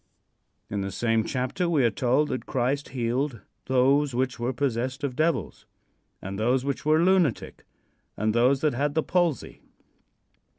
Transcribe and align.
In 0.67 0.81
the 0.81 0.91
same 0.91 1.23
chapter 1.23 1.69
we 1.69 1.83
are 1.85 1.91
told 1.91 2.29
that 2.29 2.47
Christ 2.47 2.89
healed 2.89 3.41
"those 3.65 4.15
which 4.15 4.39
were 4.39 4.51
possessed 4.51 5.03
of 5.03 5.15
devils, 5.15 5.67
and 6.23 6.39
those 6.39 6.65
which 6.65 6.83
were 6.83 7.03
lunatic, 7.03 7.63
and 8.17 8.33
those 8.33 8.61
that 8.61 8.73
had 8.73 8.95
the 8.95 9.03
palsy." 9.03 9.61